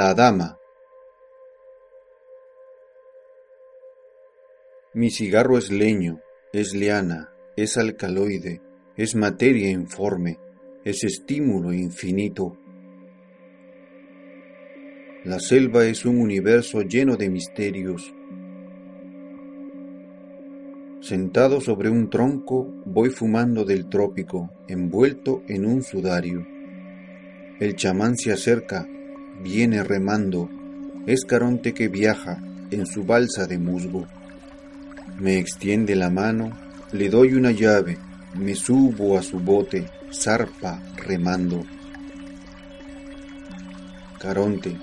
La 0.00 0.14
dama. 0.14 0.58
Mi 4.94 5.10
cigarro 5.10 5.58
es 5.58 5.70
leño, 5.70 6.22
es 6.54 6.74
liana, 6.74 7.34
es 7.54 7.76
alcaloide, 7.76 8.62
es 8.96 9.14
materia 9.14 9.68
informe, 9.68 10.38
es 10.86 11.04
estímulo 11.04 11.74
infinito. 11.74 12.56
La 15.24 15.38
selva 15.38 15.84
es 15.84 16.06
un 16.06 16.18
universo 16.18 16.80
lleno 16.80 17.18
de 17.18 17.28
misterios. 17.28 18.10
Sentado 21.02 21.60
sobre 21.60 21.90
un 21.90 22.08
tronco, 22.08 22.72
voy 22.86 23.10
fumando 23.10 23.66
del 23.66 23.90
trópico, 23.90 24.48
envuelto 24.66 25.42
en 25.46 25.66
un 25.66 25.82
sudario. 25.82 26.46
El 27.60 27.76
chamán 27.76 28.16
se 28.16 28.32
acerca, 28.32 28.88
viene 29.42 29.82
remando, 29.82 30.48
es 31.06 31.24
Caronte 31.24 31.72
que 31.72 31.88
viaja 31.88 32.42
en 32.70 32.86
su 32.86 33.04
balsa 33.04 33.46
de 33.46 33.58
musgo. 33.58 34.06
Me 35.18 35.38
extiende 35.38 35.96
la 35.96 36.10
mano, 36.10 36.56
le 36.92 37.08
doy 37.08 37.34
una 37.34 37.50
llave, 37.50 37.98
me 38.34 38.54
subo 38.54 39.18
a 39.18 39.22
su 39.22 39.38
bote, 39.38 39.86
zarpa 40.12 40.82
remando. 40.96 41.64
Caronte, 44.18 44.76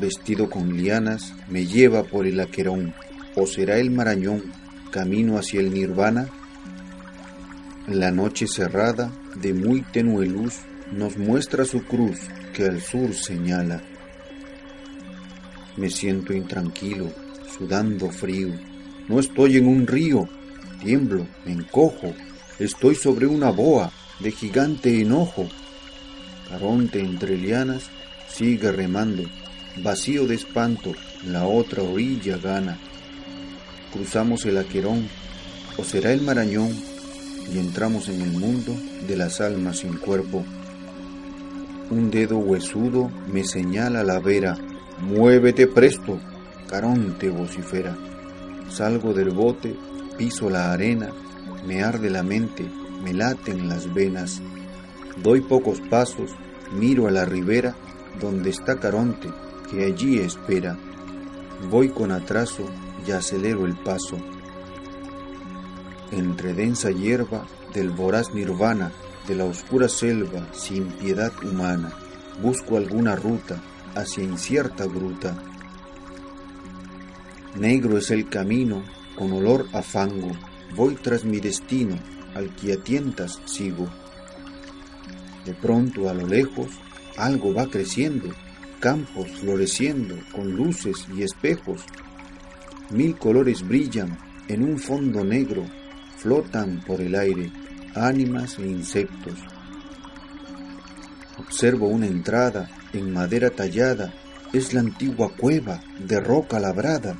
vestido 0.00 0.48
con 0.48 0.76
lianas, 0.76 1.34
me 1.48 1.66
lleva 1.66 2.04
por 2.04 2.26
el 2.26 2.40
aquerón, 2.40 2.94
o 3.34 3.46
será 3.46 3.78
el 3.78 3.90
marañón, 3.90 4.42
camino 4.90 5.36
hacia 5.36 5.60
el 5.60 5.72
nirvana. 5.72 6.28
La 7.88 8.10
noche 8.10 8.46
cerrada, 8.46 9.12
de 9.34 9.52
muy 9.52 9.82
tenue 9.82 10.26
luz, 10.26 10.60
nos 10.92 11.18
muestra 11.18 11.64
su 11.64 11.84
cruz 11.84 12.20
que 12.52 12.64
al 12.64 12.80
sur 12.80 13.12
señala. 13.12 13.82
Me 15.76 15.90
siento 15.90 16.32
intranquilo, 16.32 17.10
sudando 17.58 18.08
frío. 18.10 18.54
No 19.08 19.18
estoy 19.18 19.56
en 19.56 19.66
un 19.66 19.86
río, 19.86 20.28
tiemblo, 20.80 21.26
me 21.44 21.52
encojo. 21.52 22.14
Estoy 22.60 22.94
sobre 22.94 23.26
una 23.26 23.50
boa 23.50 23.92
de 24.20 24.30
gigante 24.30 25.00
enojo. 25.00 25.48
Caronte 26.48 27.00
entre 27.00 27.36
lianas 27.36 27.90
sigue 28.28 28.70
remando, 28.70 29.24
vacío 29.82 30.26
de 30.26 30.36
espanto, 30.36 30.92
la 31.26 31.44
otra 31.44 31.82
orilla 31.82 32.36
gana. 32.38 32.78
Cruzamos 33.92 34.44
el 34.44 34.58
aquerón, 34.58 35.08
o 35.76 35.82
será 35.82 36.12
el 36.12 36.22
marañón, 36.22 36.70
y 37.52 37.58
entramos 37.58 38.08
en 38.08 38.20
el 38.22 38.30
mundo 38.30 38.76
de 39.08 39.16
las 39.16 39.40
almas 39.40 39.78
sin 39.78 39.94
cuerpo. 39.94 40.44
Un 41.90 42.10
dedo 42.12 42.38
huesudo 42.38 43.10
me 43.26 43.44
señala 43.44 44.04
la 44.04 44.20
vera 44.20 44.56
Muévete 45.00 45.66
presto, 45.66 46.20
Caronte 46.68 47.28
vocifera. 47.28 47.96
Salgo 48.70 49.12
del 49.12 49.30
bote, 49.30 49.74
piso 50.16 50.48
la 50.48 50.72
arena, 50.72 51.10
me 51.66 51.82
arde 51.82 52.10
la 52.10 52.22
mente, 52.22 52.70
me 53.02 53.12
laten 53.12 53.68
las 53.68 53.92
venas. 53.92 54.40
Doy 55.20 55.40
pocos 55.40 55.80
pasos, 55.90 56.30
miro 56.72 57.08
a 57.08 57.10
la 57.10 57.24
ribera, 57.24 57.74
donde 58.20 58.50
está 58.50 58.78
Caronte, 58.78 59.28
que 59.68 59.84
allí 59.84 60.20
espera. 60.20 60.78
Voy 61.70 61.88
con 61.88 62.12
atraso 62.12 62.64
y 63.06 63.10
acelero 63.10 63.66
el 63.66 63.76
paso. 63.76 64.16
Entre 66.12 66.54
densa 66.54 66.92
hierba 66.92 67.44
del 67.74 67.90
voraz 67.90 68.32
nirvana, 68.32 68.92
de 69.26 69.34
la 69.34 69.44
oscura 69.44 69.88
selva 69.88 70.46
sin 70.52 70.86
piedad 70.92 71.32
humana, 71.42 71.92
busco 72.40 72.76
alguna 72.76 73.16
ruta 73.16 73.60
hacia 73.94 74.24
incierta 74.24 74.86
gruta. 74.86 75.36
Negro 77.56 77.98
es 77.98 78.10
el 78.10 78.28
camino, 78.28 78.82
con 79.16 79.32
olor 79.32 79.68
a 79.72 79.82
fango, 79.82 80.32
voy 80.74 80.96
tras 80.96 81.24
mi 81.24 81.38
destino, 81.38 81.98
al 82.34 82.54
que 82.56 82.72
a 82.72 82.76
tientas 82.76 83.40
sigo. 83.44 83.88
De 85.44 85.54
pronto 85.54 86.08
a 86.08 86.14
lo 86.14 86.26
lejos 86.26 86.68
algo 87.16 87.54
va 87.54 87.66
creciendo, 87.66 88.28
campos 88.80 89.30
floreciendo 89.40 90.16
con 90.32 90.50
luces 90.50 91.06
y 91.14 91.22
espejos. 91.22 91.82
Mil 92.90 93.16
colores 93.16 93.66
brillan 93.66 94.18
en 94.48 94.62
un 94.62 94.78
fondo 94.78 95.24
negro, 95.24 95.64
flotan 96.16 96.82
por 96.86 97.00
el 97.00 97.14
aire 97.14 97.50
ánimas 97.94 98.58
e 98.58 98.66
insectos. 98.66 99.34
Observo 101.38 101.88
una 101.88 102.06
entrada 102.06 102.68
en 102.94 103.12
madera 103.12 103.50
tallada, 103.50 104.12
es 104.52 104.72
la 104.72 104.80
antigua 104.80 105.32
cueva 105.36 105.80
de 105.98 106.20
roca 106.20 106.60
labrada. 106.60 107.16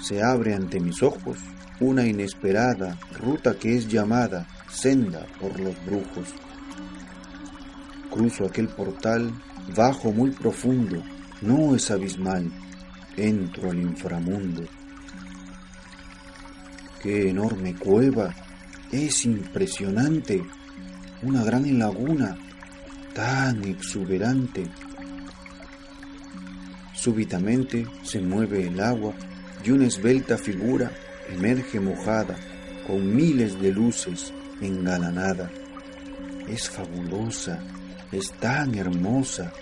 Se 0.00 0.22
abre 0.22 0.54
ante 0.54 0.80
mis 0.80 1.02
ojos 1.02 1.38
una 1.80 2.06
inesperada 2.06 2.98
ruta 3.20 3.54
que 3.58 3.76
es 3.76 3.88
llamada 3.88 4.46
senda 4.70 5.26
por 5.40 5.58
los 5.60 5.74
brujos. 5.84 6.28
Cruzo 8.10 8.46
aquel 8.46 8.68
portal, 8.68 9.32
bajo 9.76 10.12
muy 10.12 10.30
profundo, 10.30 11.02
no 11.42 11.74
es 11.74 11.90
abismal, 11.90 12.50
entro 13.16 13.70
al 13.70 13.80
inframundo. 13.80 14.62
Qué 17.02 17.28
enorme 17.28 17.74
cueva, 17.74 18.34
es 18.90 19.24
impresionante, 19.26 20.42
una 21.22 21.44
gran 21.44 21.78
laguna 21.78 22.36
tan 23.14 23.64
exuberante. 23.64 24.66
Súbitamente 26.92 27.86
se 28.02 28.20
mueve 28.20 28.66
el 28.66 28.80
agua 28.80 29.14
y 29.64 29.70
una 29.70 29.86
esbelta 29.86 30.36
figura 30.36 30.90
emerge 31.30 31.80
mojada 31.80 32.36
con 32.86 33.14
miles 33.14 33.60
de 33.60 33.72
luces 33.72 34.32
engalanada. 34.60 35.50
Es 36.48 36.68
fabulosa, 36.68 37.60
es 38.12 38.30
tan 38.32 38.74
hermosa, 38.74 39.52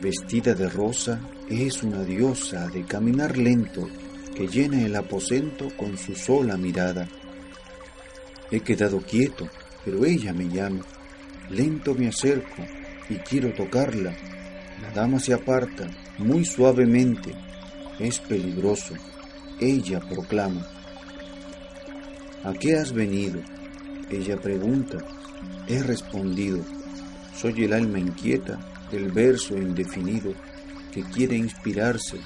vestida 0.00 0.54
de 0.54 0.68
rosa, 0.68 1.20
es 1.48 1.82
una 1.82 2.02
diosa 2.04 2.68
de 2.68 2.84
caminar 2.84 3.38
lento 3.38 3.88
que 4.34 4.46
llena 4.46 4.84
el 4.84 4.94
aposento 4.94 5.68
con 5.76 5.96
su 5.96 6.14
sola 6.14 6.56
mirada. 6.56 7.08
He 8.50 8.60
quedado 8.60 9.00
quieto, 9.00 9.48
pero 9.84 10.04
ella 10.04 10.32
me 10.32 10.48
llama. 10.48 10.84
Lento 11.50 11.94
me 11.94 12.08
acerco, 12.08 12.62
y 13.08 13.16
quiero 13.16 13.52
tocarla. 13.52 14.14
La 14.82 14.90
dama 14.90 15.18
se 15.18 15.32
aparta 15.32 15.88
muy 16.18 16.44
suavemente. 16.44 17.34
Es 17.98 18.18
peligroso. 18.20 18.94
Ella 19.60 20.00
proclama. 20.00 20.66
¿A 22.44 22.52
qué 22.52 22.76
has 22.76 22.92
venido? 22.92 23.40
Ella 24.10 24.36
pregunta. 24.36 24.98
He 25.66 25.82
respondido. 25.82 26.64
Soy 27.34 27.64
el 27.64 27.72
alma 27.72 27.98
inquieta 27.98 28.58
del 28.90 29.10
verso 29.10 29.56
indefinido 29.56 30.32
que 30.92 31.02
quiere 31.02 31.36
inspirarse 31.36 32.18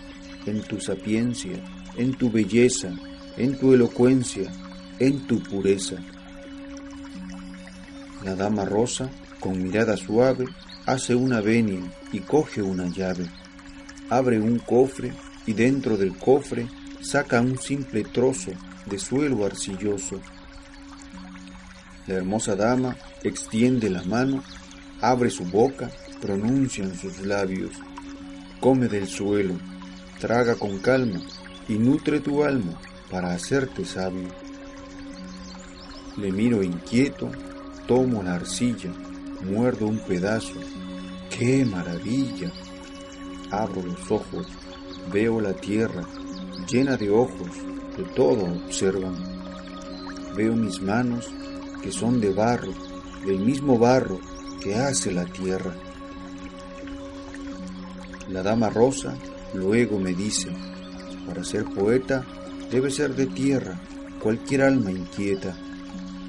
en 0.46 0.62
tu 0.62 0.80
sapiencia, 0.80 1.52
en 1.96 2.14
tu 2.14 2.30
belleza, 2.30 2.90
en 3.36 3.58
tu 3.58 3.74
elocuencia, 3.74 4.50
en 4.98 5.26
tu 5.26 5.42
pureza. 5.42 5.96
La 8.24 8.34
dama 8.34 8.64
rosa, 8.64 9.10
con 9.40 9.62
mirada 9.62 9.96
suave, 9.96 10.44
hace 10.86 11.14
una 11.14 11.40
venia 11.40 11.80
y 12.12 12.20
coge 12.20 12.62
una 12.62 12.86
llave. 12.86 13.28
Abre 14.10 14.40
un 14.40 14.58
cofre 14.58 15.12
y 15.46 15.52
dentro 15.52 15.96
del 15.96 16.16
cofre 16.16 16.68
saca 17.00 17.40
un 17.40 17.58
simple 17.58 18.04
trozo 18.04 18.52
de 18.86 18.98
suelo 18.98 19.44
arcilloso. 19.44 20.20
La 22.06 22.14
hermosa 22.14 22.56
dama 22.56 22.96
extiende 23.22 23.88
la 23.88 24.02
mano, 24.02 24.42
abre 25.00 25.30
su 25.30 25.44
boca, 25.44 25.90
pronuncia 26.20 26.84
en 26.84 26.96
sus 26.96 27.20
labios, 27.20 27.72
come 28.60 28.88
del 28.88 29.06
suelo, 29.06 29.58
traga 30.18 30.56
con 30.56 30.78
calma 30.78 31.20
y 31.68 31.74
nutre 31.74 32.20
tu 32.20 32.42
alma 32.42 32.78
para 33.10 33.32
hacerte 33.32 33.84
sabio. 33.84 34.28
Le 36.16 36.30
miro 36.30 36.62
inquieto, 36.62 37.30
Tomo 37.86 38.22
la 38.22 38.34
arcilla, 38.34 38.92
muerdo 39.42 39.86
un 39.86 39.98
pedazo. 39.98 40.60
¡Qué 41.30 41.64
maravilla! 41.64 42.50
Abro 43.50 43.82
los 43.82 44.10
ojos, 44.10 44.46
veo 45.12 45.40
la 45.40 45.52
tierra 45.52 46.06
llena 46.68 46.96
de 46.96 47.10
ojos 47.10 47.48
que 47.96 48.02
todo 48.14 48.44
observan. 48.44 49.14
Veo 50.36 50.54
mis 50.54 50.80
manos 50.80 51.30
que 51.82 51.92
son 51.92 52.20
de 52.20 52.32
barro, 52.32 52.72
del 53.26 53.40
mismo 53.40 53.78
barro 53.78 54.20
que 54.62 54.74
hace 54.74 55.12
la 55.12 55.24
tierra. 55.24 55.74
La 58.30 58.42
dama 58.42 58.70
rosa 58.70 59.14
luego 59.52 59.98
me 59.98 60.14
dice, 60.14 60.48
para 61.26 61.44
ser 61.44 61.64
poeta 61.64 62.24
debe 62.70 62.90
ser 62.90 63.14
de 63.14 63.26
tierra 63.26 63.78
cualquier 64.20 64.62
alma 64.62 64.90
inquieta. 64.90 65.54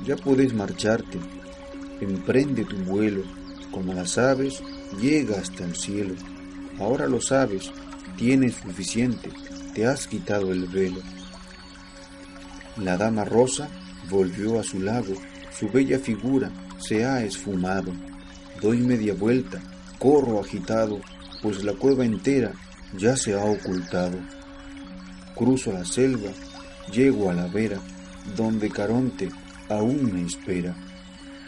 Ya 0.06 0.18
puedes 0.18 0.54
marcharte, 0.54 1.20
emprende 2.04 2.66
tu 2.66 2.78
vuelo, 2.78 3.24
como 3.72 3.94
las 3.94 4.18
aves, 4.18 4.62
llega 5.02 5.40
hasta 5.40 5.66
el 5.66 5.76
cielo. 5.76 6.16
Ahora 6.80 7.08
lo 7.08 7.22
sabes, 7.22 7.72
tienes 8.18 8.56
suficiente, 8.56 9.30
te 9.74 9.88
has 9.88 10.08
quitado 10.08 10.52
el 10.52 10.68
velo. 10.68 11.02
La 12.78 12.98
dama 12.98 13.26
rosa 13.26 13.70
volvió 14.10 14.60
a 14.60 14.64
su 14.64 14.80
lago, 14.80 15.14
su 15.58 15.70
bella 15.70 16.00
figura 16.00 16.52
se 16.80 17.06
ha 17.06 17.24
esfumado. 17.24 17.94
Doy 18.62 18.80
media 18.80 19.14
vuelta, 19.14 19.62
corro 20.00 20.40
agitado, 20.40 21.00
pues 21.42 21.64
la 21.64 21.74
cueva 21.74 22.06
entera 22.06 22.52
ya 22.98 23.16
se 23.18 23.34
ha 23.34 23.44
ocultado. 23.44 24.18
Cruzo 25.36 25.72
la 25.72 25.86
selva, 25.86 26.32
llego 26.92 27.30
a 27.30 27.34
la 27.34 27.48
vera, 27.48 27.80
donde 28.36 28.70
Caronte 28.70 29.30
aún 29.70 30.14
me 30.14 30.26
espera. 30.26 30.76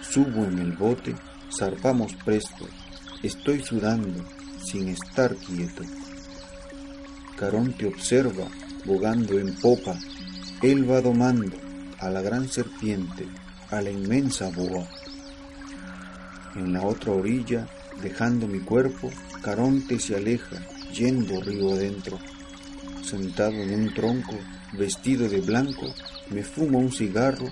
Subo 0.09 0.45
en 0.45 0.59
el 0.59 0.71
bote, 0.71 1.13
zarpamos 1.57 2.13
presto, 2.23 2.67
estoy 3.21 3.61
sudando, 3.61 4.23
sin 4.63 4.87
estar 4.87 5.35
quieto. 5.35 5.83
Caronte 7.37 7.85
observa, 7.85 8.47
bogando 8.85 9.37
en 9.37 9.53
popa, 9.55 9.97
él 10.61 10.89
va 10.89 11.01
domando 11.01 11.57
a 11.99 12.09
la 12.09 12.21
gran 12.21 12.47
serpiente, 12.47 13.27
a 13.71 13.81
la 13.81 13.89
inmensa 13.89 14.49
boa. 14.51 14.87
En 16.55 16.71
la 16.71 16.83
otra 16.83 17.11
orilla, 17.11 17.67
dejando 18.01 18.47
mi 18.47 18.59
cuerpo, 18.59 19.09
Caronte 19.41 19.99
se 19.99 20.15
aleja, 20.15 20.57
yendo 20.93 21.41
río 21.41 21.73
adentro. 21.73 22.17
Sentado 23.03 23.55
en 23.55 23.73
un 23.73 23.93
tronco, 23.93 24.37
vestido 24.73 25.27
de 25.27 25.41
blanco, 25.41 25.93
me 26.29 26.43
fumo 26.43 26.79
un 26.79 26.91
cigarro 26.91 27.49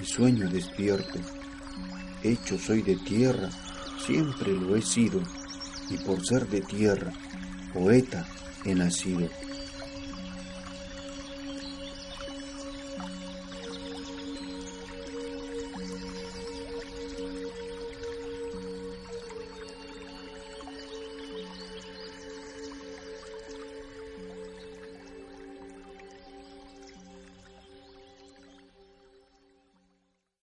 y 0.00 0.04
sueño 0.04 0.48
despierto. 0.48 1.20
Hecho 2.22 2.58
soy 2.58 2.82
de 2.82 2.96
tierra, 2.96 3.48
siempre 4.04 4.52
lo 4.52 4.76
he 4.76 4.82
sido, 4.82 5.20
y 5.88 5.96
por 5.98 6.24
ser 6.24 6.46
de 6.48 6.60
tierra, 6.60 7.12
poeta 7.72 8.26
he 8.64 8.74
nacido. 8.74 9.28